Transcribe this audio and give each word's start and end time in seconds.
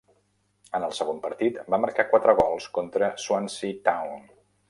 En 0.77 0.85
el 0.87 0.95
segon 0.99 1.19
partit, 1.25 1.59
va 1.73 1.79
marcar 1.83 2.07
quatre 2.15 2.35
gols 2.41 2.67
contra 2.79 3.13
Swansea 3.27 3.79
Town. 3.91 4.27